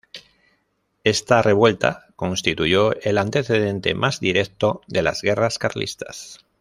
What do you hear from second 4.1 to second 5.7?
directo de las Guerras